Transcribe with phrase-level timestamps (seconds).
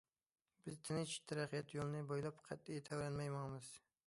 [0.67, 3.73] بىز تىنچ تەرەققىيات يولىنى بويلاپ قەتئىي تەۋرەنمەي ماڭىمىز.